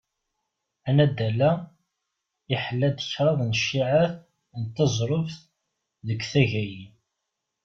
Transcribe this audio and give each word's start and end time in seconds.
Anaddal-a, 0.89 1.51
iḥella-d 2.53 2.97
kraḍ 3.11 3.39
n 3.43 3.51
cciεat 3.59 4.15
n 4.59 4.61
teẓruft 4.75 5.41
deg 6.07 6.19
taggayin. 6.31 6.93